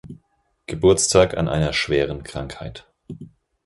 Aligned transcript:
Geburtstag 0.65 1.37
an 1.37 1.47
einer 1.47 1.73
schweren 1.73 2.23
Krankheit. 2.23 2.87